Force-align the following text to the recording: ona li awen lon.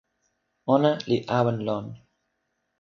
ona 0.75 0.91
li 1.09 1.17
awen 1.37 1.57
lon. 1.67 1.85